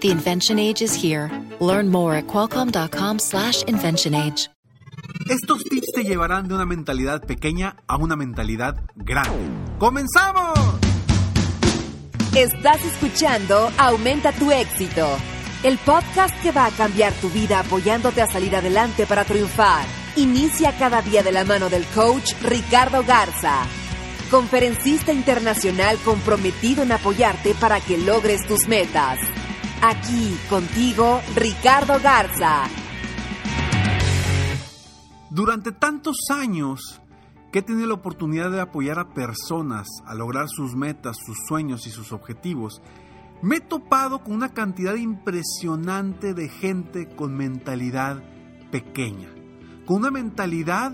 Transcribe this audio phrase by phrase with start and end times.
[0.00, 1.30] The invention age is here.
[1.60, 4.48] Learn more at qualcomm.com/slash invention age.
[5.28, 9.78] Estos tips te llevarán de una mentalidad pequeña a una mentalidad grande.
[9.78, 10.58] ¡Comenzamos!
[12.34, 15.06] Estás escuchando Aumenta tu éxito
[15.62, 19.84] el podcast que va a cambiar tu vida apoyándote a salir adelante para triunfar.
[20.16, 23.66] Inicia cada día de la mano del coach Ricardo Garza,
[24.30, 29.18] conferencista internacional comprometido en apoyarte para que logres tus metas.
[29.82, 32.64] Aquí contigo, Ricardo Garza.
[35.30, 37.00] Durante tantos años
[37.50, 41.86] que he tenido la oportunidad de apoyar a personas a lograr sus metas, sus sueños
[41.86, 42.82] y sus objetivos,
[43.40, 48.22] me he topado con una cantidad impresionante de gente con mentalidad
[48.70, 49.30] pequeña,
[49.86, 50.92] con una mentalidad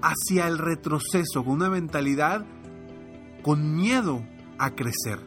[0.00, 2.46] hacia el retroceso, con una mentalidad
[3.42, 4.22] con miedo
[4.58, 5.18] a crecer,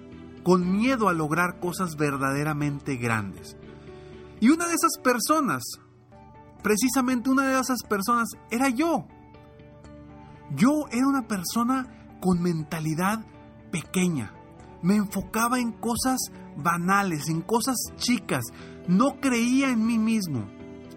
[0.43, 3.57] con miedo a lograr cosas verdaderamente grandes.
[4.39, 5.63] Y una de esas personas,
[6.63, 9.05] precisamente una de esas personas, era yo.
[10.55, 13.25] Yo era una persona con mentalidad
[13.71, 14.33] pequeña
[14.81, 16.19] me enfocaba en cosas
[16.57, 18.43] banales, en cosas chicas.
[18.87, 20.47] No creía en mí mismo,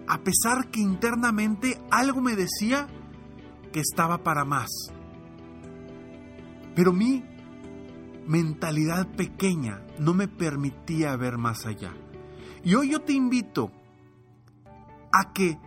[0.07, 2.87] a pesar que internamente algo me decía
[3.71, 4.69] que estaba para más.
[6.75, 7.23] Pero mi
[8.27, 11.93] mentalidad pequeña no me permitía ver más allá.
[12.63, 13.71] Y hoy yo te invito
[15.11, 15.57] a que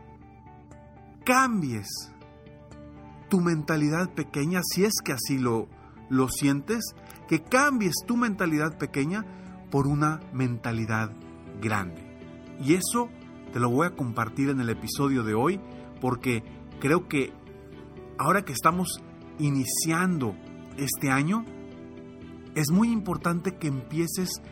[1.24, 1.88] cambies
[3.28, 5.68] tu mentalidad pequeña, si es que así lo,
[6.08, 6.94] lo sientes,
[7.28, 9.24] que cambies tu mentalidad pequeña
[9.70, 11.12] por una mentalidad
[11.60, 12.02] grande.
[12.60, 13.08] Y eso
[13.52, 15.60] te lo voy a compartir en el episodio de hoy
[16.00, 16.42] porque
[16.80, 17.32] creo que
[18.18, 19.00] ahora que estamos
[19.38, 20.34] iniciando
[20.76, 21.44] este año,
[22.58, 24.42] es muy importante que empieces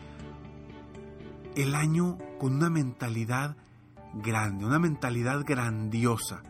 [1.57, 3.57] el año con una mentalidad
[4.15, 6.41] grande, una mentalidad grandiosa.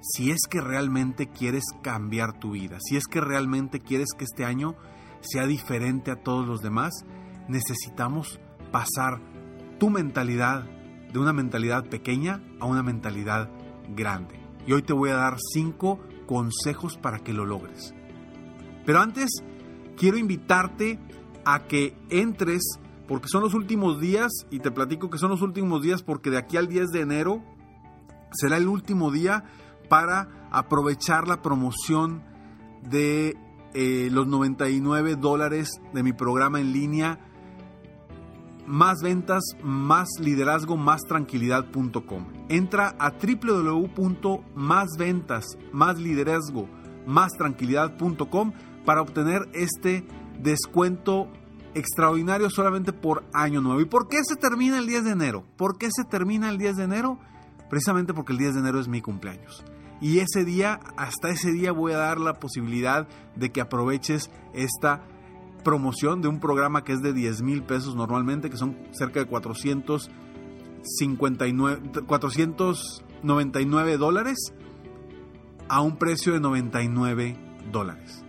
[0.00, 4.46] Si es que realmente quieres cambiar tu vida, si es que realmente quieres que este
[4.46, 4.74] año
[5.20, 7.04] sea diferente a todos los demás,
[7.46, 8.40] necesitamos
[8.72, 9.20] pasar
[9.78, 10.64] tu mentalidad
[11.12, 13.50] de una mentalidad pequeña a una mentalidad
[13.94, 14.40] grande.
[14.66, 17.94] Y hoy te voy a dar cinco consejos para que lo logres.
[18.86, 19.28] Pero antes,
[19.96, 20.98] quiero invitarte
[21.44, 22.62] a que entres,
[23.08, 26.38] porque son los últimos días, y te platico que son los últimos días porque de
[26.38, 27.42] aquí al 10 de enero
[28.32, 29.44] será el último día
[29.88, 32.22] para aprovechar la promoción
[32.82, 33.36] de
[33.74, 37.20] eh, los 99 dólares de mi programa en línea.
[38.66, 42.26] Más ventas, más liderazgo, más tranquilidad.com.
[42.48, 46.68] Entra a www.másventas, más liderazgo,
[47.06, 48.52] más tranquilidad.com
[48.86, 50.06] para obtener este
[50.40, 51.28] descuento
[51.74, 53.82] extraordinario solamente por año nuevo.
[53.82, 55.44] ¿Y por qué se termina el 10 de enero?
[55.58, 57.18] ¿Por qué se termina el 10 de enero?
[57.68, 59.62] Precisamente porque el 10 de enero es mi cumpleaños.
[60.00, 65.02] Y ese día, hasta ese día voy a dar la posibilidad de que aproveches esta
[65.64, 69.26] promoción de un programa que es de 10 mil pesos normalmente, que son cerca de
[69.26, 74.52] 459, 499 dólares
[75.68, 77.36] a un precio de 99
[77.72, 78.25] dólares.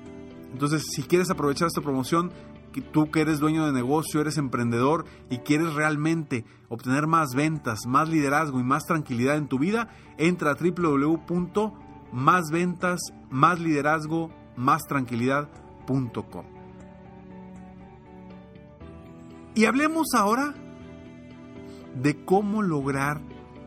[0.51, 2.31] Entonces, si quieres aprovechar esta promoción,
[2.81, 8.07] tú que eres dueño de negocio, eres emprendedor y quieres realmente obtener más ventas, más
[8.09, 12.99] liderazgo y más tranquilidad en tu vida, entra a www.másventas,
[13.29, 16.45] más liderazgo, más tranquilidad.com.
[19.55, 20.53] Y hablemos ahora
[21.95, 23.21] de cómo lograr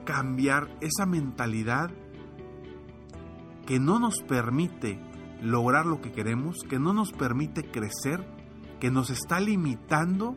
[0.05, 1.91] cambiar esa mentalidad
[3.67, 5.01] que no nos permite
[5.43, 8.25] lograr lo que queremos, que no nos permite crecer
[8.81, 10.37] que nos está limitando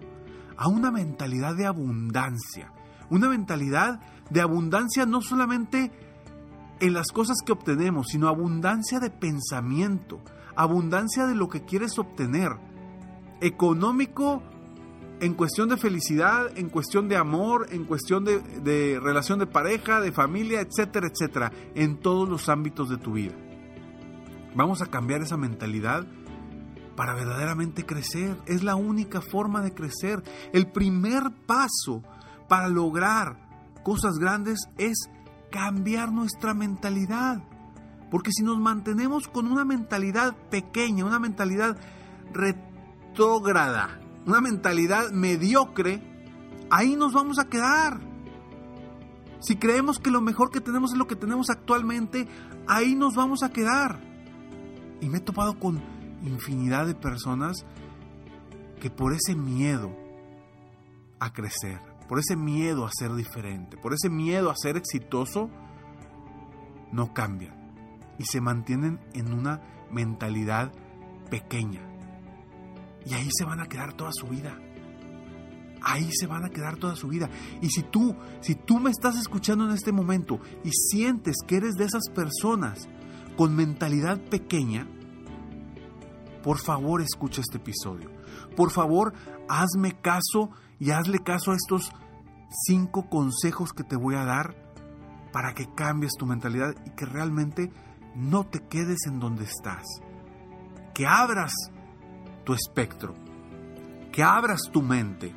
[0.58, 2.72] a una mentalidad de abundancia.
[3.10, 5.92] Una mentalidad de abundancia no solamente
[6.80, 10.22] en las cosas que obtenemos, sino abundancia de pensamiento,
[10.56, 12.52] abundancia de lo que quieres obtener.
[13.42, 14.44] Económico
[15.20, 20.12] en cuestión de felicidad, en cuestión de amor, en cuestión de, relación de pareja, de
[20.12, 23.34] familia, etcétera, etcétera, en todos los ámbitos de tu vida.
[24.56, 26.06] Vamos a cambiar esa mentalidad
[26.96, 28.38] para verdaderamente crecer.
[28.46, 30.24] Es la única forma de crecer.
[30.52, 32.04] El primer paso
[32.48, 33.38] para lograr
[33.84, 35.10] cosas grandes es
[35.52, 37.44] cambiar nuestra mentalidad.
[38.12, 41.78] Porque si nos mantenemos con una mentalidad pequeña, una mentalidad
[42.32, 46.00] retrógrada, una mentalidad mediocre,
[46.70, 48.00] ahí nos vamos a quedar.
[49.40, 52.28] Si creemos que lo mejor que tenemos es lo que tenemos actualmente,
[52.68, 54.13] ahí nos vamos a quedar.
[55.04, 55.82] Y me he topado con
[56.24, 57.66] infinidad de personas
[58.80, 59.94] que por ese miedo
[61.20, 65.50] a crecer, por ese miedo a ser diferente, por ese miedo a ser exitoso,
[66.94, 67.54] no cambian
[68.18, 69.62] y se mantienen en una
[69.92, 70.72] mentalidad
[71.30, 71.82] pequeña.
[73.06, 74.58] Y ahí se van a quedar toda su vida.
[75.82, 77.30] Ahí se van a quedar toda su vida.
[77.62, 81.74] Y si tú, si tú me estás escuchando en este momento y sientes que eres
[81.74, 82.88] de esas personas
[83.36, 84.88] con mentalidad pequeña,
[86.44, 88.12] por favor escucha este episodio.
[88.56, 89.14] Por favor,
[89.48, 91.92] hazme caso y hazle caso a estos
[92.68, 94.56] cinco consejos que te voy a dar
[95.32, 97.72] para que cambies tu mentalidad y que realmente
[98.16, 99.84] no te quedes en donde estás.
[100.94, 101.54] Que abras
[102.44, 103.16] tu espectro,
[104.12, 105.34] que abras tu mente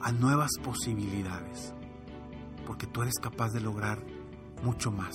[0.00, 1.72] a nuevas posibilidades,
[2.66, 4.02] porque tú eres capaz de lograr
[4.62, 5.12] mucho más.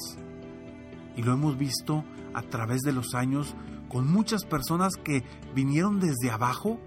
[1.20, 3.54] Y lo hemos visto a través de los años
[3.90, 6.80] con muchas personas que vinieron desde abajo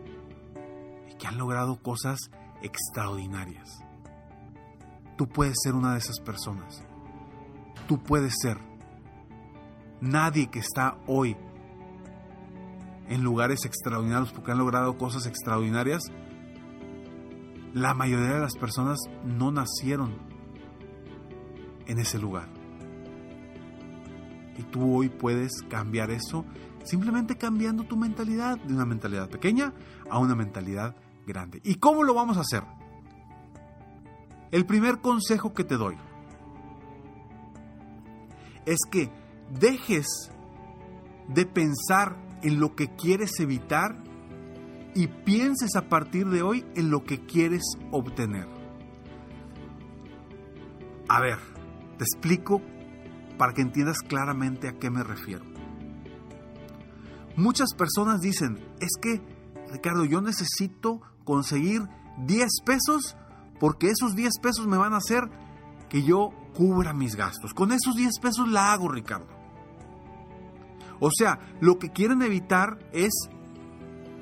[1.06, 2.18] y que han logrado cosas
[2.62, 3.84] extraordinarias.
[5.18, 6.82] Tú puedes ser una de esas personas.
[7.86, 8.56] Tú puedes ser.
[10.00, 11.36] Nadie que está hoy
[13.10, 16.04] en lugares extraordinarios porque han logrado cosas extraordinarias,
[17.74, 20.16] la mayoría de las personas no nacieron
[21.86, 22.61] en ese lugar.
[24.58, 26.44] Y tú hoy puedes cambiar eso
[26.84, 29.72] simplemente cambiando tu mentalidad de una mentalidad pequeña
[30.10, 30.96] a una mentalidad
[31.26, 31.60] grande.
[31.64, 32.64] ¿Y cómo lo vamos a hacer?
[34.50, 35.96] El primer consejo que te doy
[38.66, 39.10] es que
[39.58, 40.06] dejes
[41.28, 44.02] de pensar en lo que quieres evitar
[44.94, 48.46] y pienses a partir de hoy en lo que quieres obtener.
[51.08, 51.38] A ver,
[51.98, 52.60] te explico
[53.42, 55.44] para que entiendas claramente a qué me refiero.
[57.34, 59.20] Muchas personas dicen, es que,
[59.68, 61.82] Ricardo, yo necesito conseguir
[62.18, 63.16] 10 pesos
[63.58, 65.28] porque esos 10 pesos me van a hacer
[65.88, 67.52] que yo cubra mis gastos.
[67.52, 69.26] Con esos 10 pesos la hago, Ricardo.
[71.00, 73.12] O sea, lo que quieren evitar es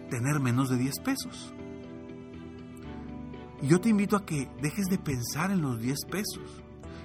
[0.08, 1.52] tener menos de 10 pesos.
[3.60, 6.62] Y yo te invito a que dejes de pensar en los 10 pesos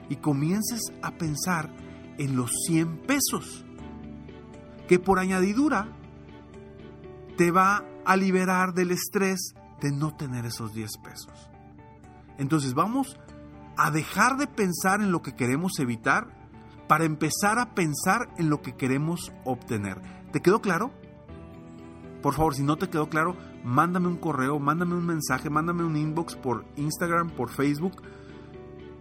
[0.07, 1.83] y comiences a pensar
[2.17, 3.65] en los 100 pesos,
[4.87, 5.87] que por añadidura
[7.37, 11.49] te va a liberar del estrés de no tener esos 10 pesos.
[12.37, 13.17] Entonces vamos
[13.77, 16.27] a dejar de pensar en lo que queremos evitar
[16.87, 19.99] para empezar a pensar en lo que queremos obtener.
[20.31, 20.91] ¿Te quedó claro?
[22.21, 25.95] Por favor, si no te quedó claro, mándame un correo, mándame un mensaje, mándame un
[25.95, 28.01] inbox por Instagram, por Facebook.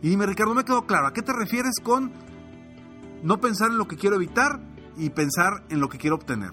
[0.03, 1.07] Y dime, Ricardo, me quedó claro.
[1.07, 2.13] ¿A qué te refieres con
[3.25, 4.61] no pensar en lo que quiero evitar
[4.97, 6.53] y pensar en lo que quiero obtener?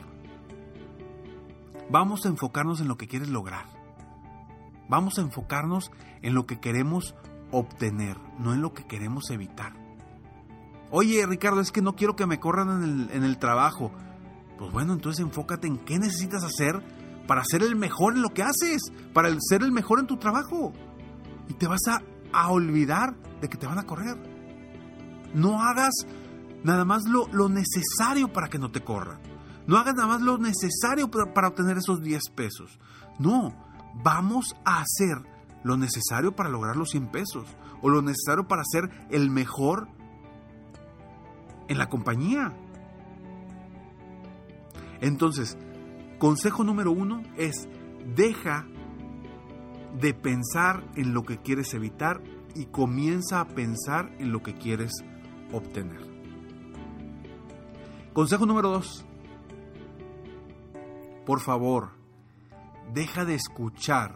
[1.91, 3.65] Vamos a enfocarnos en lo que quieres lograr.
[4.89, 5.91] Vamos a enfocarnos
[6.21, 7.13] en lo que queremos
[7.51, 9.73] obtener, no en lo que queremos evitar.
[10.89, 13.91] Oye, Ricardo, es que no quiero que me corran en el, trabajo.
[14.57, 16.81] Pues bueno, entonces enfócate en qué necesitas hacer
[17.27, 18.81] para ser el mejor en lo que haces,
[19.13, 20.73] para ser el mejor en tu trabajo.
[21.47, 24.17] Y te vas a, olvidar de que te van a correr.
[25.33, 25.93] No hagas
[26.63, 29.19] nada más lo, lo necesario para que no te corran.
[29.67, 32.79] No hagas nada más lo necesario para, para obtener esos 10 pesos.
[33.19, 33.53] No,
[34.03, 35.17] vamos a hacer
[35.63, 39.87] lo necesario para lograr los 100 pesos o lo necesario para ser el mejor
[41.67, 42.53] en la compañía.
[44.99, 45.57] Entonces,
[46.19, 47.67] consejo número uno es
[48.15, 48.65] deja
[49.99, 52.21] de pensar en lo que quieres evitar
[52.55, 54.91] y comienza a pensar en lo que quieres
[55.51, 56.10] obtener.
[58.13, 59.05] Consejo número dos.
[61.25, 61.91] Por favor,
[62.93, 64.15] deja de escuchar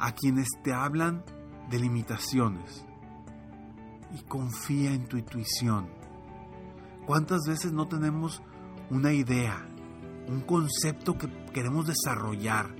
[0.00, 1.24] a quienes te hablan
[1.70, 2.84] de limitaciones
[4.12, 5.88] y confía en tu intuición.
[7.06, 8.42] ¿Cuántas veces no tenemos
[8.90, 9.64] una idea,
[10.26, 12.74] un concepto que queremos desarrollar,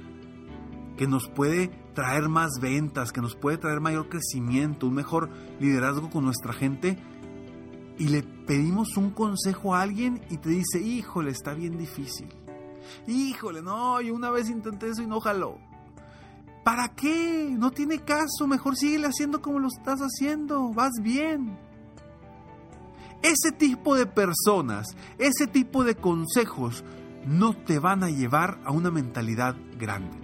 [0.97, 6.11] que nos puede traer más ventas, que nos puede traer mayor crecimiento, un mejor liderazgo
[6.11, 6.99] con nuestra gente,
[7.99, 12.29] y le pedimos un consejo a alguien y te dice, híjole, está bien difícil.
[13.07, 15.59] Híjole, no, yo una vez intenté eso y no jaló.
[16.65, 17.55] ¿Para qué?
[17.57, 21.59] No tiene caso, mejor sigue haciendo como lo estás haciendo, vas bien.
[23.23, 24.87] ese tipo de personas,
[25.19, 26.85] ese tipo de consejos
[27.27, 30.24] no te van a llevar a una mentalidad grande.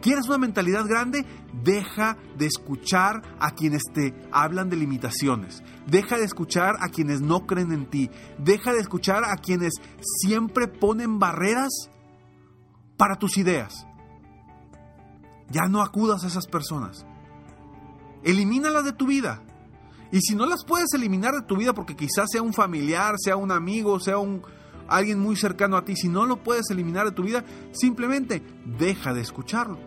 [0.00, 1.26] ¿Quieres una mentalidad grande?
[1.62, 5.62] Deja de escuchar a quienes te hablan de limitaciones.
[5.86, 8.10] Deja de escuchar a quienes no creen en ti.
[8.38, 11.90] Deja de escuchar a quienes siempre ponen barreras
[12.96, 13.86] para tus ideas.
[15.50, 17.04] Ya no acudas a esas personas.
[18.22, 19.42] Elimínalas de tu vida.
[20.12, 23.36] Y si no las puedes eliminar de tu vida porque quizás sea un familiar, sea
[23.36, 24.42] un amigo, sea un
[24.90, 28.42] alguien muy cercano a ti, si no lo puedes eliminar de tu vida, simplemente
[28.78, 29.78] deja de escucharlo.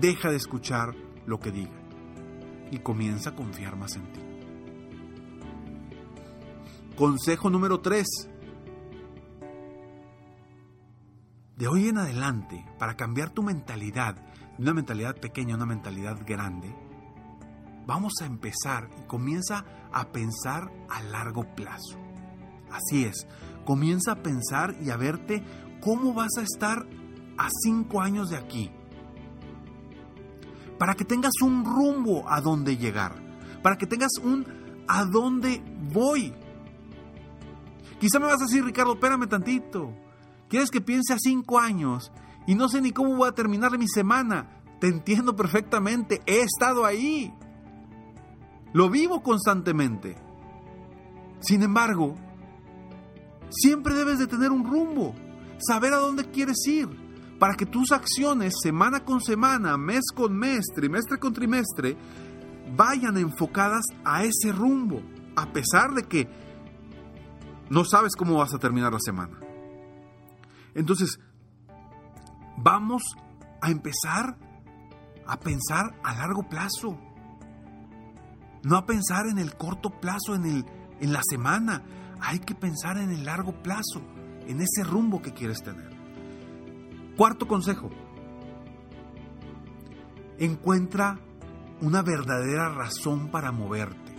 [0.00, 0.94] Deja de escuchar
[1.26, 1.78] lo que diga
[2.70, 4.20] y comienza a confiar más en ti.
[6.96, 8.06] Consejo número 3.
[11.56, 14.16] De hoy en adelante, para cambiar tu mentalidad,
[14.56, 16.74] de una mentalidad pequeña a una mentalidad grande,
[17.86, 22.07] vamos a empezar y comienza a pensar a largo plazo.
[22.72, 23.26] Así es,
[23.64, 25.42] comienza a pensar y a verte
[25.80, 26.86] cómo vas a estar
[27.36, 28.70] a cinco años de aquí.
[30.78, 33.22] Para que tengas un rumbo a dónde llegar.
[33.62, 34.46] Para que tengas un
[34.86, 36.32] a dónde voy.
[38.00, 39.92] Quizá me vas a decir, Ricardo, espérame tantito.
[40.48, 42.12] ¿Quieres que piense a cinco años?
[42.46, 44.62] Y no sé ni cómo voy a terminar mi semana.
[44.80, 46.22] Te entiendo perfectamente.
[46.26, 47.34] He estado ahí.
[48.72, 50.16] Lo vivo constantemente.
[51.40, 52.14] Sin embargo,
[53.50, 55.14] siempre debes de tener un rumbo,
[55.58, 56.88] saber a dónde quieres ir,
[57.38, 61.96] para que tus acciones semana con semana, mes con mes, trimestre con trimestre,
[62.76, 65.02] vayan enfocadas a ese rumbo,
[65.36, 66.28] a pesar de que
[67.70, 69.38] no sabes cómo vas a terminar la semana.
[70.74, 71.18] Entonces,
[72.56, 73.02] vamos
[73.60, 74.36] a empezar
[75.26, 76.98] a pensar a largo plazo.
[78.64, 80.64] No a pensar en el corto plazo, en, el,
[81.00, 81.82] en la semana.
[82.20, 84.02] Hay que pensar en el largo plazo,
[84.46, 85.90] en ese rumbo que quieres tener.
[87.16, 87.90] Cuarto consejo.
[90.38, 91.18] Encuentra
[91.80, 94.14] una verdadera razón para moverte.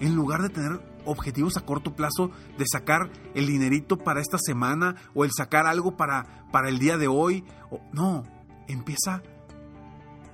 [0.00, 4.96] En lugar de tener objetivos a corto plazo de sacar el dinerito para esta semana
[5.14, 7.44] o el sacar algo para, para el día de hoy.
[7.92, 8.24] no,
[8.68, 9.22] empieza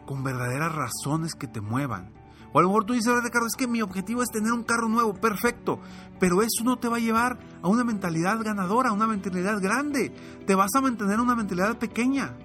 [0.07, 2.22] con verdaderas razones que te muevan.
[2.53, 4.89] O a lo mejor tú dices, Ricardo, es que mi objetivo es tener un carro
[4.89, 5.81] nuevo, perfecto,
[6.21, 10.11] pero eso no te va a llevar a una mentalidad ganadora, a una mentalidad grande.
[10.47, 12.37] Te vas a mantener una mentalidad pequeña.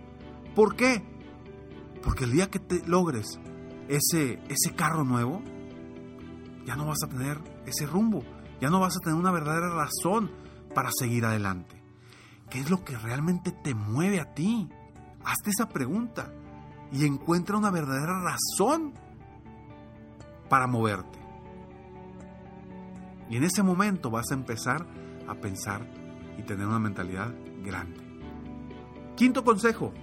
[0.56, 1.04] ¿Por qué?
[2.04, 3.40] Porque el día que logres
[3.90, 5.42] ese, ese carro nuevo,
[6.66, 8.24] ya no vas a tener ese rumbo,
[8.62, 10.32] ya no vas a tener una verdadera razón
[10.74, 11.82] para seguir adelante.
[12.50, 14.70] ¿Qué es lo que realmente te mueve a ti?
[15.26, 16.32] Hazte esa pregunta
[16.92, 18.94] y encuentra una verdadera razón
[20.50, 21.20] para moverte.
[23.30, 24.86] Y en ese momento vas a empezar
[25.28, 25.86] a pensar
[26.38, 28.00] y tener una mentalidad grande.
[29.16, 29.94] Quinto consejo.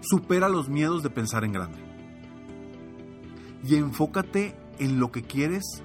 [0.00, 1.78] Supera los miedos de pensar en grande.
[3.62, 5.82] Y enfócate en lo que quieres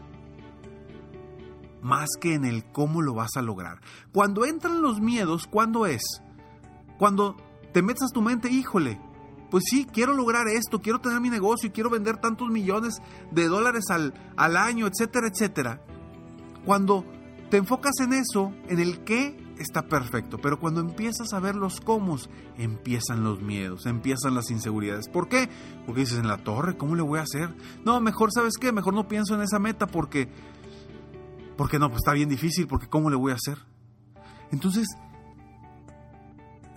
[1.82, 3.80] más que en el cómo lo vas a lograr.
[4.12, 6.02] Cuando entran los miedos, ¿cuándo es?
[6.98, 7.36] Cuando
[7.74, 9.00] te metes a tu mente, híjole,
[9.50, 13.48] pues sí, quiero lograr esto, quiero tener mi negocio y quiero vender tantos millones de
[13.48, 15.82] dólares al, al año, etcétera, etcétera.
[16.66, 17.06] Cuando
[17.50, 20.38] te enfocas en eso, en el qué, está perfecto.
[20.38, 22.18] Pero cuando empiezas a ver los cómo,
[22.58, 25.08] empiezan los miedos, empiezan las inseguridades.
[25.10, 25.50] ¿Por qué?
[25.86, 27.56] Porque dices, en la torre, ¿cómo le voy a hacer?
[27.84, 28.72] No, mejor, ¿sabes qué?
[28.72, 30.30] Mejor no pienso en esa meta porque...
[31.58, 33.58] Porque no, pues está bien difícil, porque ¿cómo le voy a hacer?
[34.52, 34.88] Entonces,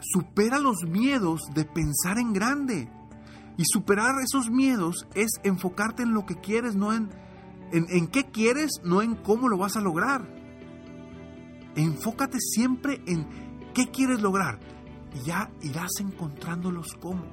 [0.00, 2.90] supera los miedos de pensar en grande.
[3.56, 7.10] Y superar esos miedos es enfocarte en lo que quieres, no en,
[7.72, 10.28] en, qué quieres, no en cómo lo vas a lograr.
[11.74, 13.26] Enfócate siempre en
[13.74, 14.58] qué quieres lograr
[15.14, 17.24] y ya irás encontrando los cómo.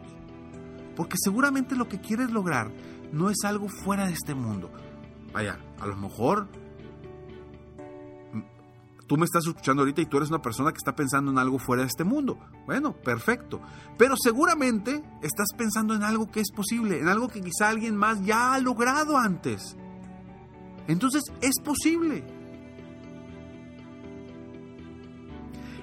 [0.95, 2.71] Porque seguramente lo que quieres lograr
[3.11, 4.71] no es algo fuera de este mundo.
[5.33, 6.47] Vaya, a lo mejor
[9.07, 11.59] Tú me estás escuchando ahorita y tú eres una persona que está pensando en algo
[11.59, 12.39] fuera de este mundo.
[12.65, 13.61] Bueno, perfecto.
[13.97, 18.23] Pero seguramente estás pensando en algo que es posible, en algo que quizá alguien más
[18.25, 19.77] ya ha logrado antes.
[20.87, 22.23] Entonces es posible.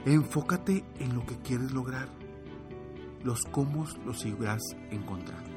[0.05, 2.09] Enfócate en lo que quieres lograr.
[3.23, 5.49] Los cómo los irás encontrando.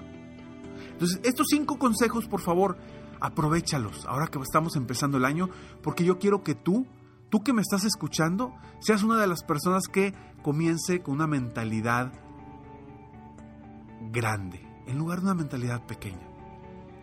[0.92, 2.78] Entonces, estos cinco consejos, por favor,
[3.20, 5.50] aprovechalos ahora que estamos empezando el año,
[5.82, 6.86] porque yo quiero que tú
[7.30, 12.14] tú que me estás escuchando, seas una de las personas que comience con una mentalidad
[14.12, 16.30] grande, en lugar de una mentalidad pequeña.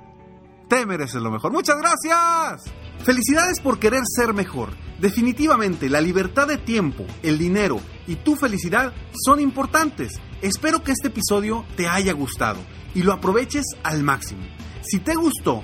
[0.67, 1.51] Te mereces lo mejor.
[1.51, 2.73] Muchas gracias.
[3.03, 4.69] Felicidades por querer ser mejor.
[4.99, 8.93] Definitivamente, la libertad de tiempo, el dinero y tu felicidad
[9.25, 10.19] son importantes.
[10.41, 12.59] Espero que este episodio te haya gustado
[12.93, 14.43] y lo aproveches al máximo.
[14.83, 15.63] Si te gustó,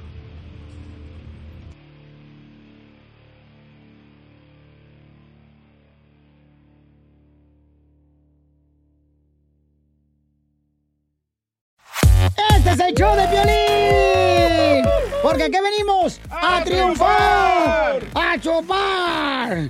[12.91, 14.85] El show de violín.
[15.21, 19.69] Porque aquí venimos a, triunfar, a chupar.